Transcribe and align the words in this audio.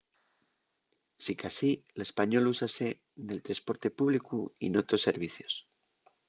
sicasí 1.25 1.71
l'español 1.97 2.43
úsase 2.53 2.87
nel 3.27 3.43
tresporte 3.47 3.89
públicu 3.99 4.37
y 4.65 4.67
n'otros 4.69 5.05
servicios 5.07 5.53